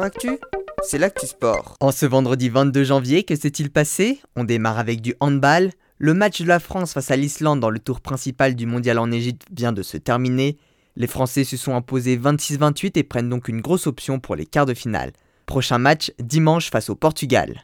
Actu, 0.00 0.38
c'est 0.82 0.96
l'actu 0.96 1.26
sport. 1.26 1.76
En 1.80 1.92
ce 1.92 2.06
vendredi 2.06 2.48
22 2.48 2.82
janvier, 2.82 3.24
que 3.24 3.36
s'est-il 3.36 3.70
passé? 3.70 4.20
On 4.36 4.44
démarre 4.44 4.78
avec 4.78 5.02
du 5.02 5.14
handball. 5.20 5.70
Le 5.98 6.14
match 6.14 6.40
de 6.40 6.46
la 6.46 6.60
France 6.60 6.94
face 6.94 7.10
à 7.10 7.16
l'Islande 7.16 7.60
dans 7.60 7.68
le 7.68 7.78
tour 7.78 8.00
principal 8.00 8.54
du 8.54 8.64
mondial 8.64 8.98
en 8.98 9.12
Égypte 9.12 9.46
vient 9.54 9.72
de 9.72 9.82
se 9.82 9.98
terminer. 9.98 10.56
Les 10.96 11.06
Français 11.06 11.44
se 11.44 11.58
sont 11.58 11.74
imposés 11.74 12.16
26-28 12.16 12.92
et 12.94 13.02
prennent 13.02 13.28
donc 13.28 13.48
une 13.48 13.60
grosse 13.60 13.86
option 13.86 14.18
pour 14.18 14.34
les 14.34 14.46
quarts 14.46 14.64
de 14.64 14.72
finale. 14.72 15.12
Prochain 15.44 15.78
match 15.78 16.10
dimanche 16.18 16.70
face 16.70 16.88
au 16.88 16.94
Portugal. 16.94 17.62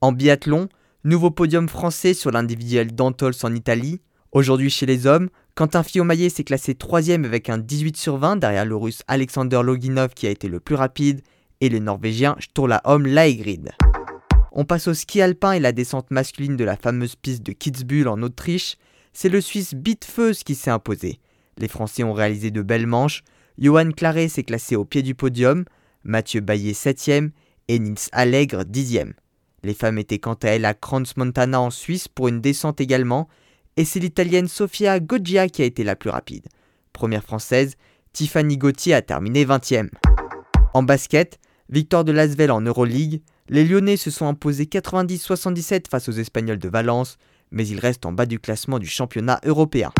En 0.00 0.10
biathlon, 0.10 0.68
nouveau 1.04 1.30
podium 1.30 1.68
français 1.68 2.14
sur 2.14 2.32
l'individuel 2.32 2.96
d'Antols 2.96 3.34
en 3.44 3.54
Italie. 3.54 4.00
Aujourd'hui 4.32 4.70
chez 4.70 4.86
les 4.86 5.06
hommes, 5.06 5.28
Quentin 5.54 5.84
Fillon-Maillet 5.84 6.30
s'est 6.30 6.42
classé 6.42 6.74
3 6.74 7.10
avec 7.10 7.48
un 7.48 7.58
18 7.58 7.96
sur 7.96 8.16
20 8.16 8.36
derrière 8.36 8.64
le 8.64 8.74
russe 8.74 9.02
Alexander 9.06 9.60
Loginov 9.62 10.14
qui 10.14 10.26
a 10.26 10.30
été 10.30 10.48
le 10.48 10.58
plus 10.58 10.74
rapide 10.74 11.22
et 11.64 11.70
le 11.70 11.78
norvégien 11.78 12.36
Sturla 12.40 12.82
Holm 12.84 13.06
Laegrid. 13.06 13.72
On 14.52 14.64
passe 14.64 14.86
au 14.86 14.94
ski 14.94 15.22
alpin 15.22 15.52
et 15.52 15.60
la 15.60 15.72
descente 15.72 16.10
masculine 16.10 16.56
de 16.56 16.64
la 16.64 16.76
fameuse 16.76 17.16
piste 17.16 17.42
de 17.42 17.52
Kitzbühel 17.52 18.06
en 18.06 18.22
Autriche. 18.22 18.76
C'est 19.14 19.30
le 19.30 19.40
Suisse 19.40 19.74
Bitfeus 19.74 20.44
qui 20.44 20.54
s'est 20.54 20.70
imposé. 20.70 21.20
Les 21.56 21.68
Français 21.68 22.04
ont 22.04 22.12
réalisé 22.12 22.50
de 22.50 22.60
belles 22.60 22.86
manches. 22.86 23.22
Johan 23.58 23.90
Claret 23.92 24.28
s'est 24.28 24.42
classé 24.42 24.76
au 24.76 24.84
pied 24.84 25.02
du 25.02 25.14
podium, 25.14 25.64
Mathieu 26.02 26.40
Baillet 26.40 26.72
7ème 26.72 27.30
et 27.68 27.78
Nils 27.78 27.96
Allègre 28.12 28.62
10ème. 28.64 29.12
Les 29.62 29.74
femmes 29.74 29.98
étaient 29.98 30.18
quant 30.18 30.34
à 30.34 30.48
elles 30.48 30.66
à 30.66 30.74
Crans 30.74 31.02
Montana 31.16 31.60
en 31.60 31.70
Suisse 31.70 32.08
pour 32.08 32.28
une 32.28 32.42
descente 32.42 32.80
également 32.80 33.28
et 33.76 33.86
c'est 33.86 34.00
l'italienne 34.00 34.48
Sofia 34.48 35.00
Goggia 35.00 35.48
qui 35.48 35.62
a 35.62 35.64
été 35.64 35.82
la 35.82 35.96
plus 35.96 36.10
rapide. 36.10 36.46
Première 36.92 37.24
française, 37.24 37.76
Tiffany 38.12 38.58
Gauthier 38.58 38.94
a 38.94 39.02
terminé 39.02 39.46
20e. 39.46 39.88
En 40.74 40.82
basket, 40.82 41.38
victoire 41.68 42.04
de 42.04 42.12
Lasvel 42.12 42.50
en 42.50 42.60
Euroleague, 42.60 43.22
les 43.48 43.64
Lyonnais 43.64 43.96
se 43.96 44.10
sont 44.10 44.26
imposés 44.26 44.64
90-77 44.64 45.88
face 45.90 46.08
aux 46.08 46.12
Espagnols 46.12 46.58
de 46.58 46.68
Valence, 46.68 47.18
mais 47.50 47.66
ils 47.66 47.80
restent 47.80 48.06
en 48.06 48.12
bas 48.12 48.26
du 48.26 48.38
classement 48.38 48.78
du 48.78 48.86
championnat 48.86 49.40
européen. 49.44 49.92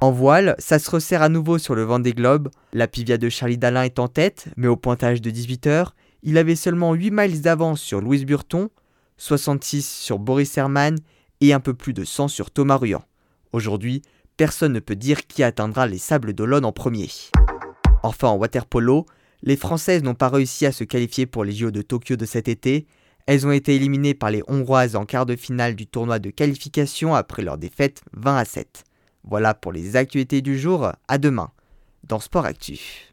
En 0.00 0.12
voile, 0.12 0.54
ça 0.58 0.78
se 0.78 0.90
resserre 0.90 1.22
à 1.22 1.28
nouveau 1.28 1.58
sur 1.58 1.74
le 1.74 1.82
vent 1.82 1.98
des 1.98 2.14
globes. 2.14 2.48
La 2.72 2.88
pivia 2.88 3.18
de 3.18 3.28
Charlie 3.28 3.58
Dalin 3.58 3.82
est 3.82 3.98
en 3.98 4.08
tête, 4.08 4.46
mais 4.56 4.66
au 4.66 4.76
pointage 4.76 5.20
de 5.20 5.30
18 5.30 5.66
h 5.66 5.86
il 6.22 6.36
avait 6.36 6.56
seulement 6.56 6.92
8 6.92 7.10
miles 7.10 7.40
d'avance 7.40 7.80
sur 7.80 8.00
Louis 8.00 8.24
Burton, 8.24 8.68
66 9.16 9.86
sur 9.88 10.18
Boris 10.18 10.56
Herman 10.56 10.96
et 11.40 11.52
un 11.52 11.60
peu 11.60 11.74
plus 11.74 11.94
de 11.94 12.04
100 12.04 12.28
sur 12.28 12.50
Thomas 12.50 12.76
Ruyant. 12.76 13.04
Aujourd'hui, 13.52 14.02
personne 14.36 14.72
ne 14.72 14.80
peut 14.80 14.96
dire 14.96 15.26
qui 15.26 15.42
atteindra 15.42 15.86
les 15.86 15.98
sables 15.98 16.34
d'Olonne 16.34 16.64
en 16.64 16.72
premier. 16.72 17.08
Enfin, 18.02 18.28
en 18.28 18.36
waterpolo, 18.36 19.06
les 19.42 19.56
Françaises 19.56 20.02
n'ont 20.02 20.14
pas 20.14 20.28
réussi 20.28 20.66
à 20.66 20.72
se 20.72 20.84
qualifier 20.84 21.26
pour 21.26 21.44
les 21.44 21.52
JO 21.52 21.70
de 21.70 21.82
Tokyo 21.82 22.16
de 22.16 22.26
cet 22.26 22.48
été. 22.48 22.86
Elles 23.26 23.46
ont 23.46 23.52
été 23.52 23.74
éliminées 23.74 24.14
par 24.14 24.30
les 24.30 24.42
Hongroises 24.48 24.96
en 24.96 25.06
quart 25.06 25.26
de 25.26 25.36
finale 25.36 25.76
du 25.76 25.86
tournoi 25.86 26.18
de 26.18 26.30
qualification 26.30 27.14
après 27.14 27.42
leur 27.42 27.58
défaite 27.58 28.02
20 28.12 28.36
à 28.36 28.44
7. 28.44 28.84
Voilà 29.24 29.54
pour 29.54 29.72
les 29.72 29.96
actualités 29.96 30.42
du 30.42 30.58
jour, 30.58 30.92
à 31.08 31.18
demain 31.18 31.50
dans 32.04 32.20
Sport 32.20 32.46
Actu. 32.46 33.08